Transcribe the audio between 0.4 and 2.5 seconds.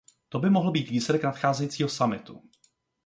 mohl být výsledek nadcházejícího summitu.